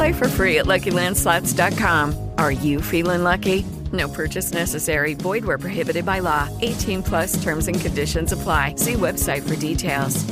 [0.00, 2.30] Play for free at LuckyLandSlots.com.
[2.38, 3.66] Are you feeling lucky?
[3.92, 5.12] No purchase necessary.
[5.12, 6.48] Void where prohibited by law.
[6.62, 8.76] 18 plus terms and conditions apply.
[8.76, 10.24] See website for details.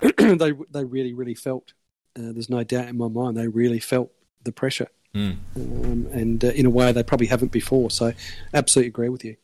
[0.18, 1.72] they they really really felt.
[2.16, 4.12] Uh, there's no doubt in my mind they really felt
[4.44, 5.38] the pressure, Mm.
[5.56, 7.90] um, and uh, in a way they probably haven't before.
[7.90, 8.12] So,
[8.54, 9.34] absolutely agree with you.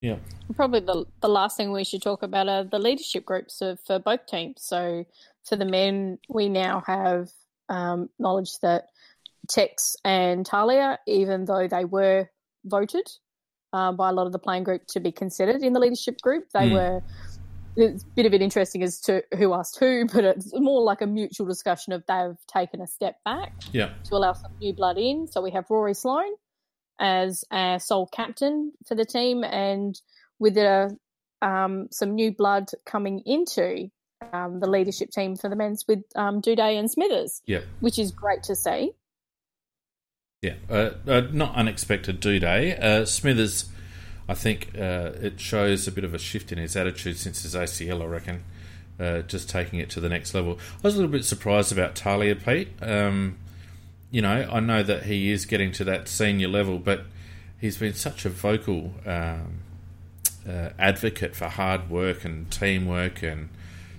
[0.00, 0.16] Yeah.
[0.56, 3.98] Probably the the last thing we should talk about are the leadership groups of, for
[3.98, 4.62] both teams.
[4.62, 5.04] So
[5.44, 7.28] for the men, we now have
[7.68, 8.88] um, knowledge that
[9.52, 12.28] Tex and Talia, even though they were
[12.64, 13.06] voted
[13.72, 16.44] uh, by a lot of the playing group to be considered in the leadership group,
[16.54, 16.72] they Mm.
[16.72, 17.00] were.
[17.74, 21.00] It's a bit of it interesting as to who asked who, but it's more like
[21.00, 23.94] a mutual discussion of they've taken a step back Yeah.
[24.04, 25.26] to allow some new blood in.
[25.26, 26.34] So we have Rory Sloane
[27.00, 29.98] as our sole captain for the team, and
[30.38, 30.94] with a,
[31.40, 33.88] um, some new blood coming into
[34.34, 37.62] um, the leadership team for the men's with um, Doedee and Smithers, Yeah.
[37.80, 38.92] which is great to see.
[40.42, 42.76] Yeah, uh, uh, not unexpected Doedee.
[42.76, 43.66] Uh, Smithers,
[44.28, 47.54] I think uh, it shows a bit of a shift in his attitude since his
[47.54, 48.02] ACL.
[48.02, 48.42] I reckon,
[48.98, 50.58] uh, just taking it to the next level.
[50.78, 52.70] I was a little bit surprised about Talia Pete.
[52.82, 53.38] Um,
[54.10, 57.04] you know, I know that he is getting to that senior level, but
[57.60, 59.60] he's been such a vocal um,
[60.44, 63.48] uh, advocate for hard work and teamwork and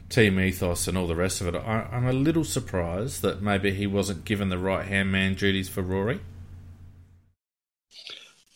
[0.10, 1.56] team ethos and all the rest of it.
[1.56, 5.70] I, I'm a little surprised that maybe he wasn't given the right hand man duties
[5.70, 6.20] for Rory.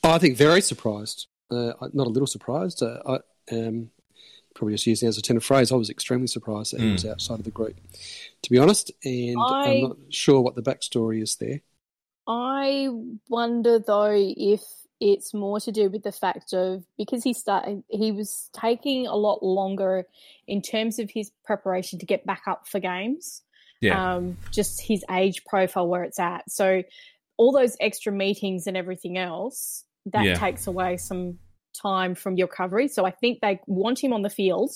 [0.04, 1.28] Oh, I think very surprised.
[1.50, 2.82] Uh, not a little surprised.
[2.84, 3.90] Uh, I um,
[4.54, 5.72] probably just using it as a turn of phrase.
[5.72, 7.76] I was extremely surprised that he was outside of the group,
[8.44, 8.92] to be honest.
[9.04, 11.62] And I- I'm not sure what the backstory is there.
[12.28, 12.90] I
[13.30, 14.62] wonder though if
[15.00, 19.16] it's more to do with the fact of because he started he was taking a
[19.16, 20.08] lot longer
[20.48, 23.44] in terms of his preparation to get back up for games.
[23.80, 24.16] Yeah.
[24.16, 26.50] Um, just his age profile where it's at.
[26.52, 26.84] So
[27.38, 30.36] all those extra meetings and everything else that Yeah.
[30.36, 31.40] takes away some
[31.82, 32.88] time from your recovery.
[32.88, 34.72] So I think they want him on the field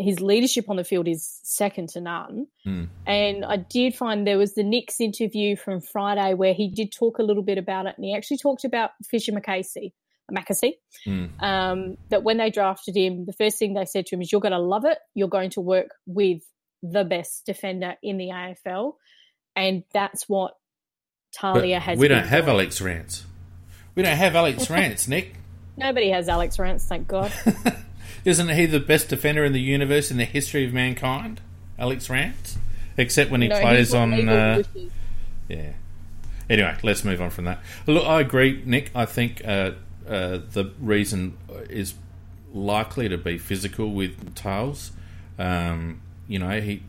[0.00, 2.46] his leadership on the field is second to none.
[2.64, 2.88] Mm.
[3.04, 7.18] And I did find there was the Nicks interview from Friday where he did talk
[7.18, 9.92] a little bit about it, and he actually talked about Fischer McCasey.
[10.30, 10.74] McAsey,
[11.06, 11.42] Mm.
[11.42, 14.40] um, that when they drafted him, the first thing they said to him is, "You're
[14.40, 14.98] going to love it.
[15.14, 16.42] You're going to work with
[16.80, 18.98] the best defender in the AFL,"
[19.56, 20.54] and that's what
[21.32, 21.98] But Talia has.
[21.98, 22.48] we don't have.
[22.48, 23.24] Alex Rance.
[23.94, 25.34] We don't have Alex Rance, Nick.
[25.76, 27.32] Nobody has Alex Rance, thank God.
[28.24, 31.40] Isn't he the best defender in the universe in the history of mankind?
[31.78, 32.58] Alex Rance?
[32.96, 34.28] Except when he No, plays on.
[34.28, 34.62] Uh,
[35.48, 35.72] yeah.
[36.50, 37.60] Anyway, let's move on from that.
[37.86, 38.90] Look, I agree, Nick.
[38.94, 39.72] I think uh,
[40.08, 41.36] uh, the reason
[41.70, 41.94] is
[42.52, 44.90] likely to be physical with Tails.
[45.38, 46.82] Um, you know, he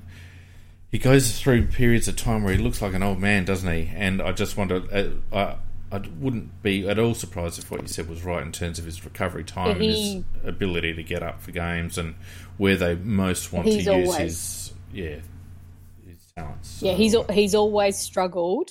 [0.92, 3.92] he goes through periods of time where he looks like an old man, doesn't he?
[3.96, 5.56] And I just wonder, uh, I
[5.92, 8.86] I wouldn't be at all surprised if what you said was right in terms of
[8.86, 12.14] his recovery time and his ability to get up for games and
[12.58, 15.16] where they most want to use always- his yeah
[16.08, 16.80] his talents.
[16.84, 18.70] Yeah, So, he's uh, he's always struggled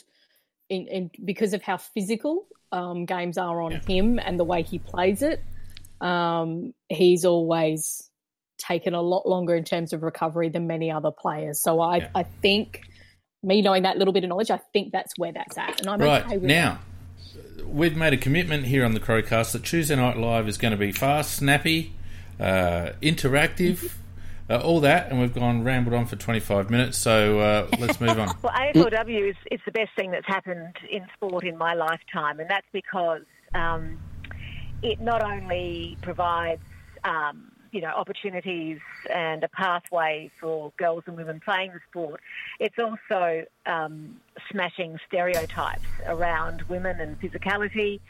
[0.68, 3.80] in, in because of how physical um, games are on Yeah.
[3.88, 5.42] him and the way he plays it.
[6.00, 8.07] Um, he's always
[8.58, 11.60] taken a lot longer in terms of recovery than many other players.
[11.60, 12.08] So I, Yeah.
[12.14, 12.82] I think
[13.42, 16.00] me knowing that little bit of knowledge, I think that's where that's at, and I'm
[16.00, 16.80] Right okay with now,
[17.64, 20.78] we've made a commitment here on the Crowcast that Tuesday Night Live is going to
[20.78, 21.94] be fast, snappy,
[22.40, 23.92] uh, interactive,
[24.50, 26.98] uh, all that, and we've gone rambled on for 25 minutes.
[26.98, 28.28] So uh, let's move on.
[28.42, 32.48] Well, AFLW is, is the best thing that's happened in sport in my lifetime, and
[32.48, 33.22] that's because
[33.54, 33.98] um,
[34.82, 36.62] it not only provides
[37.04, 38.78] um, you know opportunities
[39.12, 42.20] and a pathway for girls and women playing the sport,
[42.58, 48.00] it's also um, smashing stereotypes around women and physicality,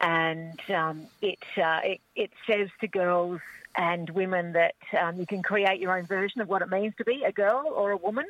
[0.00, 3.40] and um, it, uh, it it says to girls
[3.76, 7.04] and women that um, you can create your own version of what it means to
[7.04, 8.26] be a girl or a woman.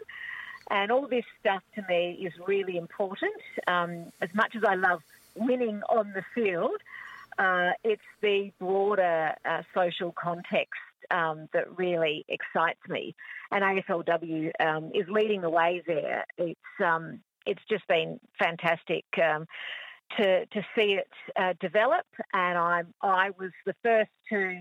[0.70, 3.35] And all this stuff to me is really important.
[3.66, 5.03] Um, as much as I love
[5.35, 6.81] winning on the field,
[7.38, 13.14] uh, it's the broader uh, social context um, that really excites me.
[13.51, 16.25] And AFLW um, is leading the way there.
[16.38, 19.47] It's um, it's just been fantastic um,
[20.18, 22.07] to to see it uh, develop.
[22.33, 24.61] And I I was the first to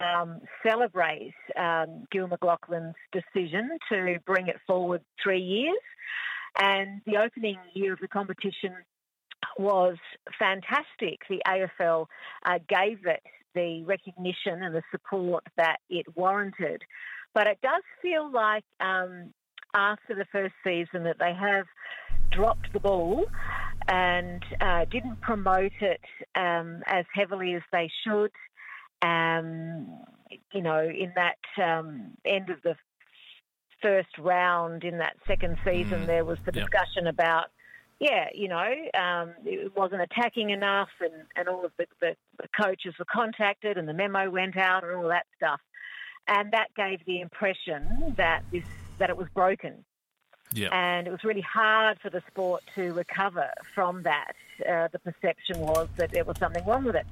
[0.00, 5.78] um, celebrate um, Gill McLachlan's decision to bring it forward three years.
[6.58, 8.74] And the opening year of the competition
[9.58, 9.96] was
[10.38, 11.20] fantastic.
[11.28, 12.06] The AFL
[12.46, 13.22] uh, gave it
[13.54, 16.82] the recognition and the support that it warranted.
[17.34, 19.32] But it does feel like um,
[19.74, 21.66] after the first season that they have
[22.30, 23.24] dropped the ball
[23.88, 26.00] and uh, didn't promote it
[26.36, 28.30] um, as heavily as they should.
[29.02, 29.88] Um,
[30.52, 32.76] you know, in that um, end of the
[33.82, 36.06] first round in that second season, Mm.
[36.06, 36.64] there was the Yep.
[36.70, 37.50] discussion about,
[38.00, 38.64] yeah, you know,
[38.98, 43.76] um, it wasn't attacking enough, and, and all of the, the, the coaches were contacted,
[43.76, 45.60] and the memo went out, and all that stuff,
[46.26, 48.64] and that gave the impression that this
[48.98, 49.82] that it was broken
[50.52, 50.68] Yeah.
[50.72, 54.32] and it was really hard for the sport to recover from that.
[54.60, 57.06] Uh, the perception was that there was something wrong with it,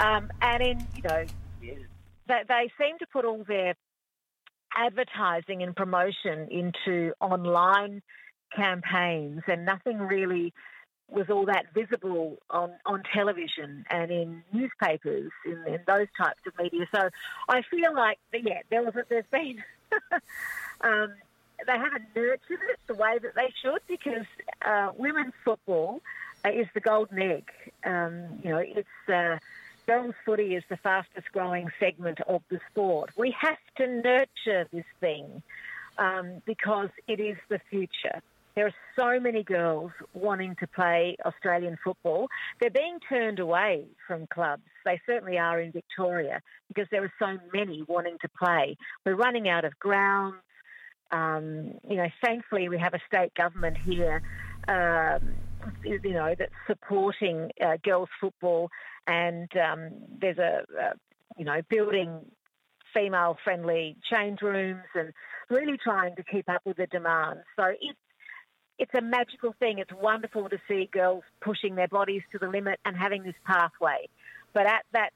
[0.00, 1.24] um, and in you know,
[1.60, 3.74] they, they seem to put all their
[4.76, 8.02] advertising and promotion into online
[8.54, 10.52] campaigns, and nothing really
[11.08, 16.56] was all that visible on, on television and in newspapers in, in those types of
[16.58, 16.86] media.
[16.94, 17.10] So
[17.48, 19.62] I feel like yeah, there was there's been
[20.80, 21.14] um,
[21.66, 24.26] they haven't nurtured it the way that they should because
[24.64, 26.00] uh, women's football
[26.44, 27.50] uh, is the golden egg.
[27.84, 29.38] Um, you know, it's uh,
[29.86, 33.10] girls' footy is the fastest growing segment of the sport.
[33.16, 35.42] We have to nurture this thing
[35.98, 38.22] um, because it is the future.
[38.54, 42.28] There are so many girls wanting to play Australian football.
[42.60, 44.62] They're being turned away from clubs.
[44.84, 48.76] They certainly are in Victoria because there are so many wanting to play.
[49.04, 50.36] We're running out of grounds.
[51.10, 54.22] Um, you know, thankfully we have a state government here,
[54.66, 55.34] um,
[55.84, 58.70] you know, that's supporting uh, girls football,
[59.06, 60.62] and um, there's a,
[61.36, 62.20] you know, building
[62.94, 65.12] female-friendly change rooms and
[65.50, 67.40] really trying to keep up with the demand.
[67.56, 67.98] So it's
[68.78, 69.78] it's a magical thing.
[69.78, 74.08] It's wonderful to see girls pushing their bodies to the limit and having this pathway.
[74.52, 75.10] But at that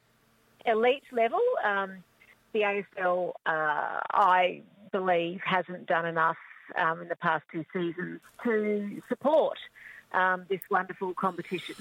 [0.65, 2.05] elite level, um,
[2.53, 6.37] the AFL, uh, I believe, hasn't done enough
[6.79, 9.59] um, in the past two seasons to support
[10.13, 11.77] um, this wonderful competition.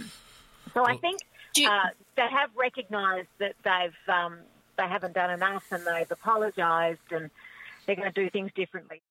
[0.74, 1.20] So I think
[1.66, 4.40] uh, they have recognised that they've um,
[4.78, 7.30] they haven't done enough and they've apologised and
[7.86, 9.02] they're going to do things differently.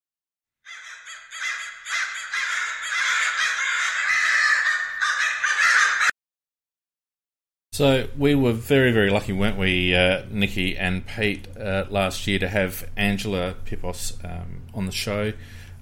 [7.75, 12.39] So we were very, very lucky, weren't we, uh, Nikki and Pete, uh, last year
[12.39, 15.33] to have Angela Pippos um, on the show.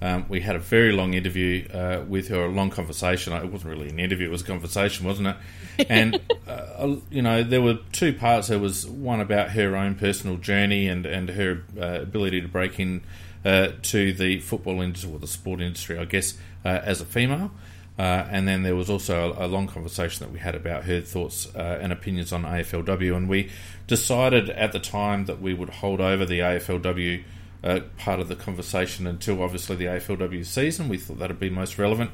[0.00, 3.35] Um, we had a very long interview uh, with her, a long conversation.
[3.35, 5.37] It wasn't really an interview; it was a conversation, wasn't it?
[5.90, 8.48] And uh, you know, there were two parts.
[8.48, 12.81] There was one about her own personal journey and and her uh, ability to break
[12.81, 13.02] in
[13.44, 17.50] uh, to the football industry or the sport industry, I guess, as a female.
[17.98, 21.00] Uh, and then there was also a, a, long conversation that we had about her
[21.02, 23.14] thoughts uh, and opinions on AFLW.
[23.14, 23.50] And we
[23.87, 27.22] decided at the time that we would hold over the AFLW
[27.62, 30.88] uh, part of the conversation until obviously the AFLW season.
[30.88, 32.12] We thought that would be most relevant.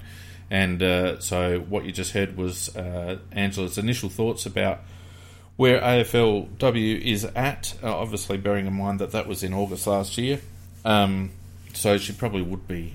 [0.51, 4.81] And uh, so what you just heard was uh, Angela's initial thoughts about
[5.57, 10.19] where AFLW is at, uh, obviously bearing in mind that that was in August last
[10.19, 10.41] year.
[10.85, 11.31] Um,
[11.73, 12.95] so she probably would be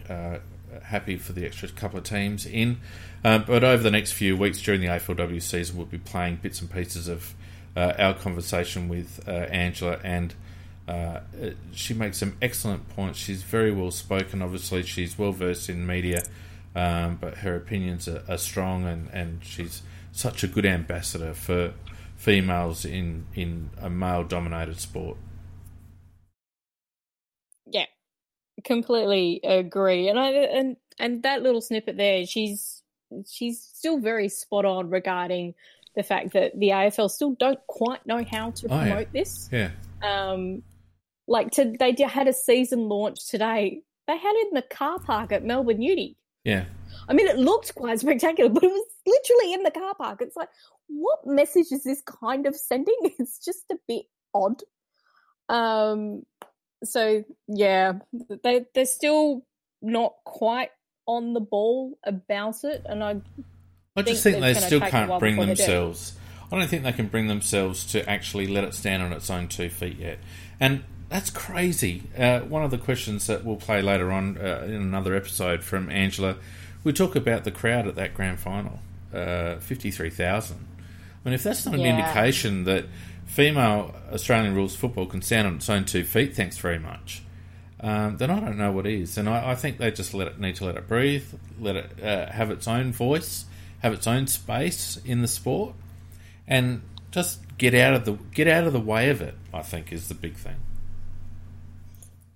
[0.94, 2.80] happy for the extra couple of teams in.
[3.24, 6.62] Uh, but over the next few weeks during the AFLW season, we'll be playing bits
[6.62, 7.34] and pieces of
[7.76, 10.36] uh, our conversation with uh, Angela, and
[10.88, 11.22] uh,
[11.74, 13.18] she makes some excellent points.
[13.18, 14.44] She's very well spoken.
[14.44, 16.22] Obviously, she's well versed in media,
[16.76, 21.74] um, but her opinions are, are strong, and, and she's such a good ambassador for
[22.16, 25.18] females in in a male dominated sport.
[27.66, 27.86] Yeah,
[28.64, 30.08] completely agree.
[30.10, 32.82] And I and and that little snippet there, she's
[33.30, 35.54] she's still very spot on regarding
[35.96, 39.06] the fact that the AFL still don't quite know how to promote oh, yeah.
[39.14, 39.50] this.
[39.52, 39.72] Yeah.
[40.02, 40.64] Um,
[41.28, 43.82] like to, they had a season launch today.
[44.08, 46.18] They had it in the car park at Melbourne Uni.
[46.44, 46.66] Yeah.
[47.08, 50.22] I mean, it looked quite spectacular, but it was literally in the car park.
[50.22, 50.50] It's like,
[50.88, 52.96] what message is this kind of sending?
[53.20, 54.62] It's just a bit odd.
[55.50, 56.24] Um,
[56.84, 57.94] so yeah,
[58.44, 59.46] they they're still
[59.82, 60.70] not quite
[61.06, 63.22] on the ball about it, and I.
[63.96, 66.14] I just think, think they still can't bring themselves.
[66.52, 69.48] I don't think they can bring themselves to actually let it stand on its own
[69.48, 70.20] two feet yet,
[70.60, 72.04] and that's crazy.
[72.18, 75.90] Uh, one of the questions that we'll play later on uh, in another episode from
[75.90, 76.38] Angela,
[76.84, 78.80] we talk about the crowd at that grand final,
[79.14, 80.66] uh, fifty-three thousand.
[81.24, 81.98] I mean, if that's not an yeah.
[81.98, 82.86] indication that
[83.26, 87.22] female Australian rules football can stand on its own two feet, thanks very much.
[87.84, 90.40] Um, then I don't know what is, and I, I, think they just let it
[90.40, 91.26] need to let it breathe,
[91.60, 93.44] let it uh, have its own voice,
[93.80, 95.76] have its own space in the sport,
[96.48, 99.36] and just get out of the get out of the way of it.
[99.54, 100.56] I think is the big thing.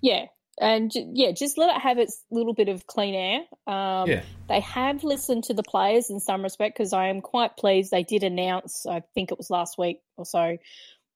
[0.01, 0.25] Yeah,
[0.59, 3.39] and yeah, just let it have its little bit of clean air.
[3.73, 4.23] Um, yeah.
[4.49, 7.91] They have listened to the players in some respect because I am quite pleased.
[7.91, 10.57] They did announce, I think it was last week or so,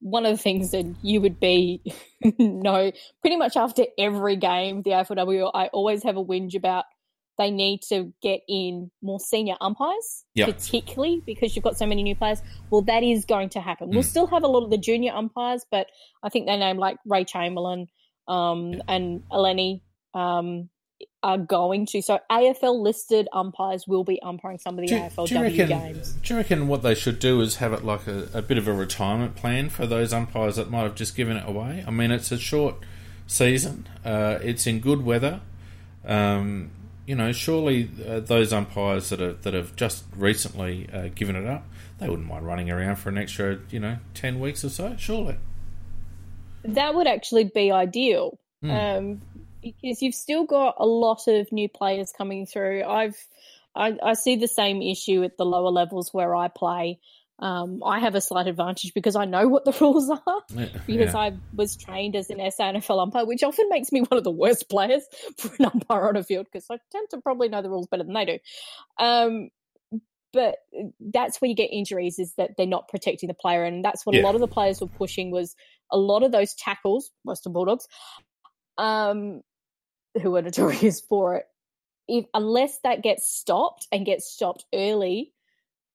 [0.02, 1.80] one of the things that you would be
[2.38, 6.84] no pretty much after every game the AFLW I always have a whinge about
[7.38, 10.48] they need to get in more senior umpires yep.
[10.48, 13.94] particularly because you've got so many new players well that is going to happen mm.
[13.94, 15.86] we'll still have a lot of the junior umpires but
[16.22, 17.86] I think they name like Ray Chamberlain
[18.26, 18.80] um, yeah.
[18.88, 19.82] and Eleni
[20.14, 20.68] um,
[21.22, 22.02] are going to.
[22.02, 26.12] So AFL listed umpires will be umpiring some of the do, AFLW do reckon, games.
[26.22, 28.68] Do you reckon what they should do is have it like a, a, bit of
[28.68, 31.84] a retirement plan for those umpires that might have just given it away?
[31.86, 32.76] I mean, it's a short
[33.26, 33.88] season.
[34.04, 35.40] Uh, it's in good weather.
[36.04, 36.70] Um,
[37.06, 41.46] you know, surely uh, those umpires that are that have just recently uh, given it
[41.46, 41.64] up,
[41.98, 44.94] they wouldn't mind running around for an extra, you know, ten weeks or so.
[44.98, 45.36] Surely
[46.64, 48.38] that would actually be ideal.
[48.62, 48.98] Mm.
[48.98, 49.22] Um,
[49.62, 52.84] because you've still got a lot of new players coming through.
[52.84, 53.16] I've
[53.74, 56.98] I, I see the same issue at the lower levels where I play.
[57.38, 60.42] Um, I have a slight advantage because I know what the rules are
[60.86, 61.16] because yeah.
[61.16, 64.68] I was trained as an SANFL umpire, which often makes me one of the worst
[64.68, 65.02] players
[65.38, 68.04] for an umpire on a field because I tend to probably know the rules better
[68.04, 68.38] than they do.
[68.98, 69.48] Um,
[70.32, 70.56] but
[71.00, 74.14] that's where you get injuries is that they're not protecting the player, and that's what
[74.14, 74.22] yeah.
[74.22, 75.54] a lot of the players were pushing was
[75.90, 77.86] a lot of those tackles, Western Bulldogs,
[78.78, 79.42] um,
[80.20, 81.46] who are notorious for it,
[82.08, 85.32] if unless that gets stopped and gets stopped early,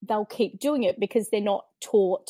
[0.01, 2.29] they'll keep doing it because they're not taught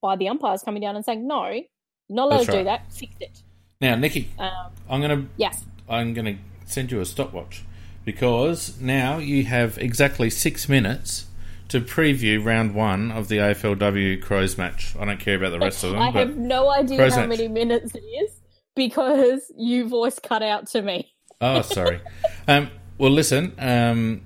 [0.00, 1.60] by the umpires coming down and saying, "No,
[2.08, 2.58] not allowed That's to right.
[2.58, 2.92] do that.
[2.92, 3.42] Fix it."
[3.80, 7.64] Now, Nikki, um, I'm gonna yes, I'm gonna send you a stopwatch
[8.04, 11.26] because now you have exactly six minutes
[11.68, 14.94] to preview round one of the AFLW Crows match.
[14.98, 16.00] I don't care about the rest of them.
[16.00, 17.38] I have no idea Crows how match.
[17.38, 18.40] many minutes it is
[18.74, 21.12] because you voice cut out to me.
[21.40, 22.00] Oh, sorry.
[22.48, 23.54] um, well, listen.
[23.58, 24.22] Um,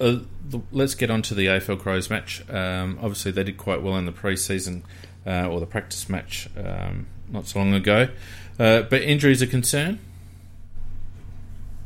[0.00, 0.18] uh,
[0.48, 2.48] the, let's get on to the AFL Crows match.
[2.50, 4.82] Um, obviously, they did quite well in the preseason
[5.26, 8.08] uh, or the practice match um, not so long ago.
[8.58, 9.98] Uh, but injuries are a concern.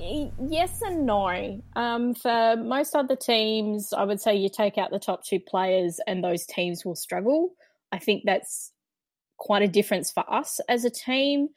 [0.00, 1.62] Yes and no.
[1.76, 6.00] Um, for most other teams, I would say you take out the top two players
[6.06, 7.50] and those teams will struggle.
[7.92, 8.72] I think that's
[9.36, 11.48] quite a difference for us as a team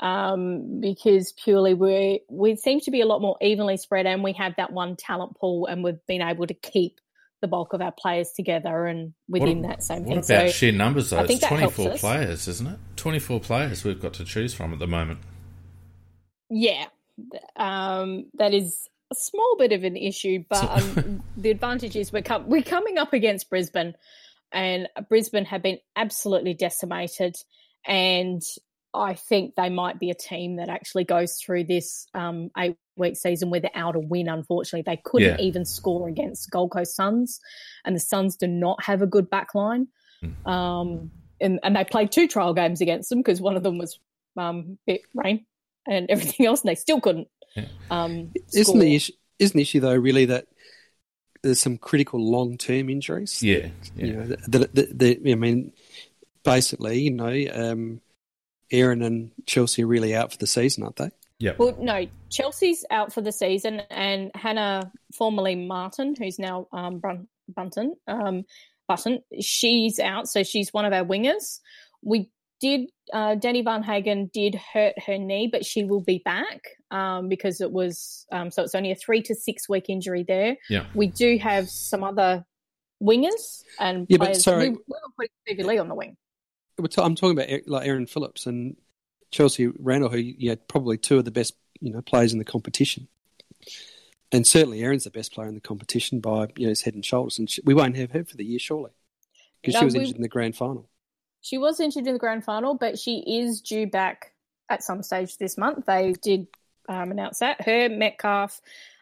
[0.00, 4.32] um, because purely we we seem to be a lot more evenly spread and we
[4.32, 7.00] have that one talent pool and we've been able to keep
[7.42, 10.36] the bulk of our players together and within what, that same what thing.
[10.36, 11.18] about so sheer numbers though?
[11.18, 12.78] I think It's 24 players, isn't it?
[12.96, 15.20] 24 players we've got to choose from at the moment.
[16.50, 16.86] Yeah,
[17.56, 22.22] um, that is a small bit of an issue, but um, the advantage is we're
[22.22, 23.94] com- we're coming up against Brisbane,
[24.52, 27.36] and Brisbane have been absolutely decimated,
[27.86, 28.42] and
[28.92, 33.16] I think they might be a team that actually goes through this um, eight week
[33.16, 34.28] season without a win.
[34.28, 35.44] Unfortunately, they couldn't Yeah.
[35.44, 37.40] even score against Gold Coast Suns,
[37.84, 39.88] and the Suns do not have a good back line.
[40.44, 41.10] Um,
[41.40, 43.98] and, and they played two trial games against them because one of them was
[44.36, 45.46] um, bit rain
[45.88, 47.28] and everything else, and they still couldn't.
[47.90, 48.80] Um, Isn't score.
[48.80, 49.12] the issue?
[49.38, 50.46] Isn't the issue though really that
[51.42, 53.42] there's some critical long term injuries?
[53.42, 54.04] Yeah, yeah.
[54.04, 55.72] You know, that, that, that, I mean,
[56.44, 58.00] basically, you know, um,
[58.70, 61.10] Erin and Chelsea are really out for the season, aren't they?
[61.38, 61.52] Yeah.
[61.58, 67.28] Well, no, Chelsea's out for the season, and Hannah, formerly Martin, who's now um, Brun-
[67.48, 68.44] Bunton, um,
[68.86, 71.60] Button, she's out, so she's one of our wingers.
[72.02, 76.60] We did, uh, Deni Varnhagen did hurt her knee, but she will be back
[76.90, 80.56] um, because it was, um, so it's only a three to six week injury there.
[80.68, 80.86] Yeah.
[80.94, 82.44] We do have some other
[83.02, 84.68] wingers and Yeah, but sorry.
[84.68, 86.16] We, we were putting Stevie Lee on the wing.
[86.88, 88.76] Ta- I'm talking about like Erin Phillips and
[89.30, 92.44] Chelsea Randall, who you know, probably two of the best you know players in the
[92.44, 93.08] competition,
[94.32, 97.04] and certainly Erin's the best player in the competition by you know his head and
[97.04, 97.38] shoulders.
[97.38, 98.90] And she, we won't have her for the year surely
[99.62, 100.88] because No, she was injured in the grand final.
[101.42, 104.32] She was injured in the grand final, but she is due back
[104.68, 105.86] at some stage this month.
[105.86, 106.46] They did
[106.88, 107.62] um, announce that.
[107.62, 108.60] Her, Metcalf,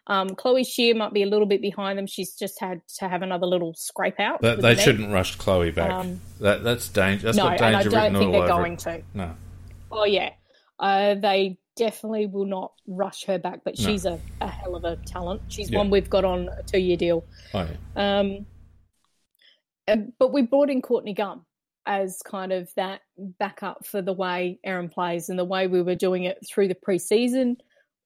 [0.09, 2.07] um, Chloe Scheer might be a little bit behind them.
[2.07, 4.41] She's just had to have another little scrape out.
[4.41, 5.91] But they the shouldn't rush Chloe back.
[5.91, 7.27] Um, that that's danger.
[7.27, 8.79] That's no, got and I don't think they're going it.
[8.81, 9.03] to.
[9.13, 9.35] No.
[9.93, 10.31] Oh yeah,
[10.81, 13.61] uh, they definitely will not rush her back.
[13.65, 13.87] But No.
[13.87, 15.43] she's a, a hell of a talent.
[15.49, 15.79] She's Yeah.
[15.79, 17.25] one we've got on a two-year deal.
[17.55, 18.19] Oh yeah.
[18.21, 18.47] Um,
[20.19, 21.45] but we brought in Courtney Gum
[21.87, 23.01] as kind of that
[23.39, 26.75] backup for the way Erin plays and the way we were doing it through the
[26.75, 27.57] preseason.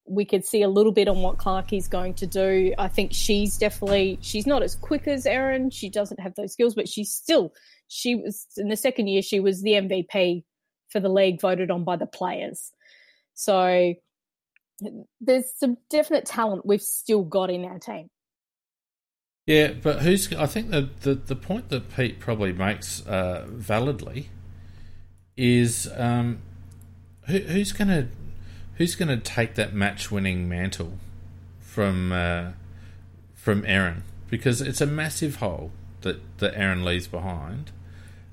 [0.06, 2.74] We could see a little bit on what Clarkie's going to do.
[2.78, 5.70] I think she's definitely she's not as quick as Erin.
[5.70, 7.52] She doesn't have those skills, but she's still
[7.88, 10.44] she was in the second year she was the MVP
[10.90, 12.72] for the league voted on by the players.
[13.34, 13.94] So
[15.20, 18.10] there's some definite talent we've still got in our team.
[19.46, 20.32] Yeah, but who's?
[20.34, 24.30] I think the the, the point that Pete probably makes uh, validly
[25.36, 26.38] is um,
[27.26, 28.08] who, who's going to
[28.82, 30.98] who's going to take that match winning mantle
[31.60, 32.50] from uh,
[33.32, 35.70] from Erin because it's a massive hole
[36.00, 37.70] that that Erin leaves behind,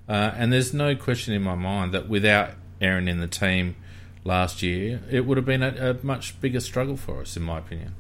[0.08, 3.76] uh, and there's no question in my mind that without Erin in the team
[4.24, 7.60] last year, it would have been a, a much bigger struggle for us, in my
[7.60, 7.93] opinion.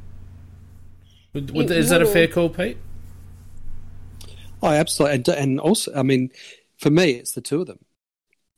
[1.33, 2.13] Would, would, It is that a would.
[2.13, 2.77] fair call, Pete?
[4.63, 6.31] Oh, absolutely, and, and also, I mean,
[6.79, 7.85] for me, it's the two of them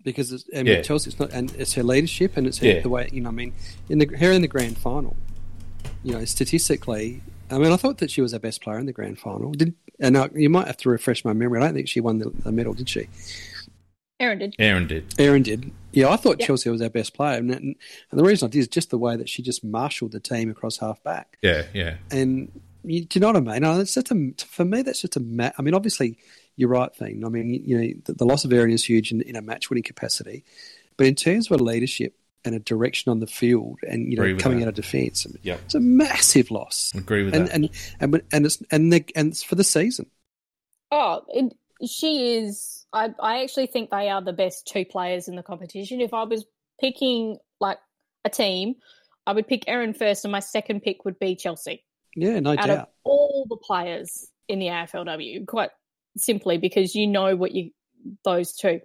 [0.03, 0.81] because it's, I mean, Yeah.
[0.81, 2.79] Chelsea, it's not, and it's her leadership and it's her, Yeah.
[2.81, 3.29] the way you know.
[3.29, 3.53] I mean,
[3.89, 5.15] in the her in the grand final,
[6.03, 8.93] you know, statistically, I mean, I thought that she was our best player in the
[8.93, 9.51] grand final.
[9.51, 11.59] Did and uh, you might have to refresh my memory.
[11.59, 13.07] I don't think she won the, the medal, did she?
[14.19, 14.55] Erin did.
[14.59, 15.15] Erin did.
[15.19, 15.71] Erin did.
[15.93, 16.47] Yeah, I thought Yep.
[16.47, 17.75] Chelsea was our best player, and, and
[18.11, 20.49] and the reason I did is just the way that she just marshalled the team
[20.49, 21.37] across half back.
[21.41, 21.95] Yeah, yeah.
[22.11, 22.51] And
[22.83, 23.61] you, do you know what I mean?
[23.63, 25.19] No, it's just a, for me, that's just a.
[25.19, 26.17] Ma- I mean, obviously,
[26.61, 27.25] you're right, thing.
[27.25, 29.69] I mean, you know, the, the loss of Erin is huge in, in a match
[29.69, 30.45] winning capacity,
[30.95, 34.35] but in terms of a leadership and a direction on the field, and you know,
[34.37, 34.65] coming that.
[34.65, 35.59] out of defence, Yep.
[35.65, 36.91] it's a massive loss.
[36.95, 37.53] Agree with and, that.
[37.53, 40.05] and and and it's and the, and it's for the season.
[40.91, 41.53] Oh, it,
[41.89, 42.85] she is.
[42.93, 45.99] I, I actually think they are the best two players in the competition.
[46.01, 46.45] If I was
[46.79, 47.79] picking like
[48.23, 48.75] a team,
[49.25, 51.83] I would pick Erin first, and my second pick would be Chelsea.
[52.15, 52.69] Yeah, no out doubt.
[52.69, 55.69] of all the players in the AFLW, quite
[56.17, 57.71] simply because you know what you
[58.23, 58.81] those two.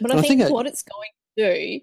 [0.00, 1.80] But I I think, think it- what it's going to do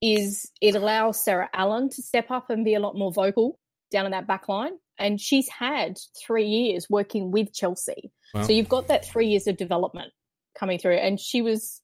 [0.00, 3.58] is it allows Sarah Allan to step up and be a lot more vocal
[3.90, 4.72] down in that back line.
[4.98, 8.10] And she's had three years working with Chelsea.
[8.34, 8.42] Wow.
[8.42, 10.12] So you've got that three years of development
[10.58, 10.96] coming through.
[10.96, 11.80] And she was,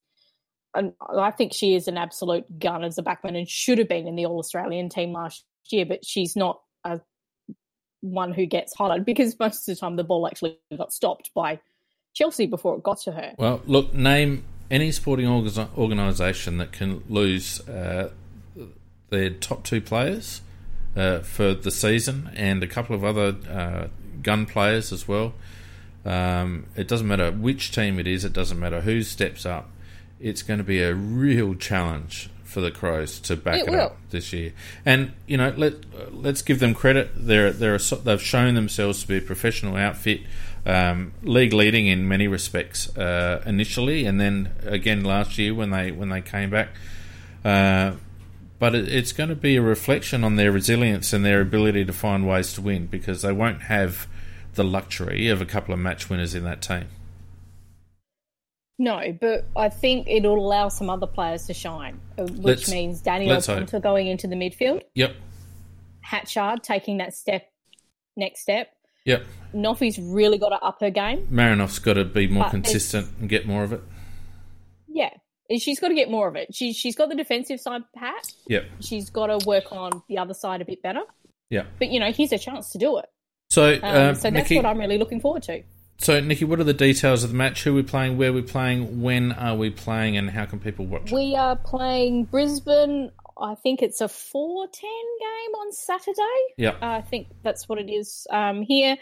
[0.75, 4.07] and I think she is an absolute gun as a backman and should have been
[4.07, 7.01] in the All Australian team last year, but she's not a
[8.01, 11.59] one who gets highlighted because most of the time the ball actually got stopped by
[12.15, 13.35] Chelsea before it got to her.
[13.37, 18.11] Well, look, name any sporting organisation that can lose uh,
[19.11, 20.41] their top two players
[20.97, 23.89] uh, for the season and a couple of other uh,
[24.23, 25.35] gun players as well.
[26.05, 28.25] Um, it doesn't matter which team it is.
[28.25, 29.71] It doesn't matter who steps up.
[30.21, 33.97] It's going to be a real challenge for the Crows to back It it, up
[34.11, 34.53] this year.
[34.87, 35.75] And you know, let
[36.13, 37.11] let's give them credit.
[37.17, 40.21] They're they're a, they've shown themselves to be a professional outfit,
[40.67, 45.91] um, league leading in many respects uh, initially, and then again last year when they
[45.93, 46.69] when they came back.
[47.45, 47.97] Uh,
[48.59, 51.93] but it, it's going to be a reflection on their resilience and their ability to
[51.93, 54.07] find ways to win because they won't have
[54.55, 56.87] the luxury of a couple of match winners in that team.
[58.79, 63.01] No, but I think it'll allow some other players to shine, uh, which Let's- means
[63.01, 63.45] Daniel hope.
[63.47, 65.15] Ponta going into the midfield, Yep,
[66.01, 67.51] Hatchard taking that step,
[68.17, 68.74] next step.
[69.05, 69.25] Yep.
[69.55, 71.29] Noffy's really got to up her game.
[71.31, 73.81] Marinoff's got to be more consistent and get more of it.
[74.89, 75.11] Yeah,
[75.59, 76.55] she's got to get more of it.
[76.55, 78.33] She she's got the defensive side pat.
[78.49, 81.03] Yep, She's got to work on the other side a bit better.
[81.51, 81.65] Yeah.
[81.79, 83.07] But you know, here's a chance to do it.
[83.51, 85.63] So, Um, uh, so that's Nikki, what I'm really looking forward to.
[85.99, 87.63] so Nikki, what are the details of the match?
[87.65, 88.17] Who are we playing?
[88.17, 89.03] Where are we playing?
[89.03, 90.17] When are we playing?
[90.17, 91.13] And how can people watch?
[91.13, 91.15] it?
[91.15, 93.13] We are playing Brisbane.
[93.39, 96.41] I think it's a 4 10 game on Saturday.
[96.59, 96.79] Yep.
[96.83, 98.97] I think that's what it is um, here.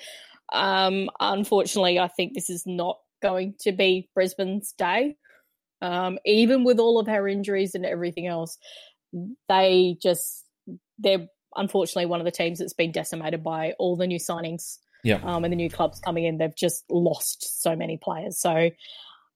[0.53, 5.17] Um, unfortunately, I think this is not going to be Brisbane's day.
[5.81, 8.59] Um, even with all of her injuries and everything else,
[9.49, 10.45] they just,
[10.99, 11.27] they're
[11.57, 15.25] unfortunately one of the teams that's been decimated by all the new signings Yep.
[15.25, 16.39] um, and the new clubs coming in.
[16.39, 18.39] They've just lost so many players.
[18.39, 18.71] So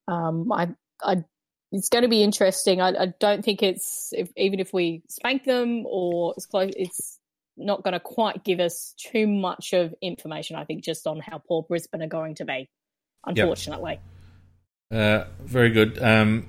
[0.09, 0.69] um, I,
[1.03, 1.25] I,
[1.73, 2.81] it's going to be interesting.
[2.81, 7.19] I, I don't think it's if, even if we spank them or it's close, it's
[7.57, 10.57] not going to quite give us too much of information.
[10.57, 12.69] I think just on how poor Brisbane are going to be,
[13.25, 13.99] unfortunately.
[14.91, 16.01] Uh, very good.
[16.03, 16.47] Um,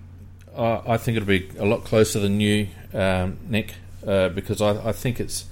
[0.56, 4.90] I, I think it'll be a lot closer than you, um, Nick, uh, because I,
[4.90, 5.46] I think it's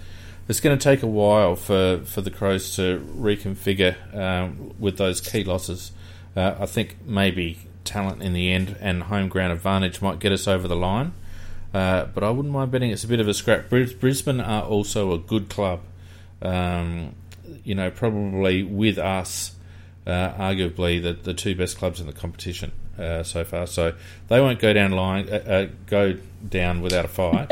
[0.47, 5.20] it's going to take a while for, for the Crows to reconfigure um, with those
[5.20, 5.91] key losses.
[6.36, 10.47] Uh, I think maybe talent in the end and home ground advantage might get us
[10.47, 11.13] over the line.
[11.73, 13.69] Uh, but I wouldn't mind betting it's a bit of a scrap.
[13.69, 15.81] Brisbane are also a good club.
[16.41, 17.15] Um,
[17.63, 19.55] you know, probably with us,
[20.07, 23.67] uh, arguably the, the two best clubs in the competition uh, so far.
[23.67, 23.93] So
[24.27, 26.17] they won't go down line, uh, uh, go
[26.47, 27.51] down without a fight.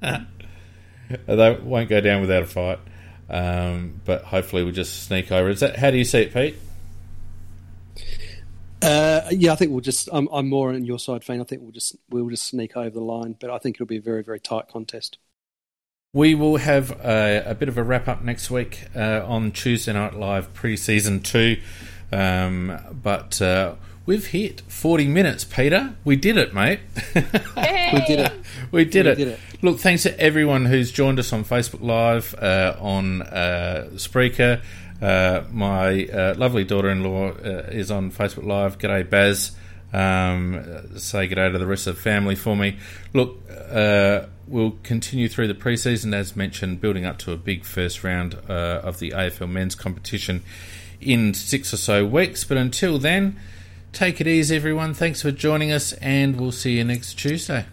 [1.26, 2.78] they won't go down without a fight.
[3.28, 5.48] Um, but hopefully we'll just sneak over.
[5.48, 6.56] Is that how do you see it, Pete?
[8.82, 10.08] Uh, yeah, I think we'll just.
[10.12, 11.40] I'm, I'm more on your side, Fane.
[11.40, 13.98] I think we'll just we'll just sneak over the line, but I think it'll be
[13.98, 15.18] a very very tight contest.
[16.14, 19.92] We will have a, a bit of a wrap up next week uh, on Tuesday
[19.94, 21.58] Night Live pre season two.
[22.12, 25.94] Um, but uh, we've hit 40 minutes, Peter.
[26.04, 26.80] We did it, mate.
[27.14, 27.20] We
[28.06, 28.32] did it.
[28.72, 29.16] we did, We it.
[29.16, 29.40] did it.
[29.62, 34.60] Look, thanks to everyone who's joined us on Facebook Live, uh, on uh, Spreaker.
[35.02, 38.78] Uh, my uh, lovely daughter in law uh, is on Facebook Live.
[38.78, 39.50] G'day, Baz.
[39.92, 42.78] Um, say g'day to the rest of the family for me.
[43.12, 48.04] Look, uh, we'll continue through the preseason, as mentioned, building up to a big first
[48.04, 50.44] round uh, of the AFL men's competition
[51.00, 52.44] in six or so weeks.
[52.44, 53.38] But until then,
[53.92, 54.94] take it easy, everyone.
[54.94, 57.66] Thanks for joining us, and we'll see you next Tuesday.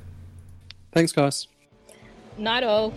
[0.92, 1.48] Thanks, guys.
[2.38, 2.94] Night all.